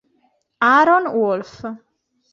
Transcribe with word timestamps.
Aaron 0.71 1.05
Wolf 1.13 1.51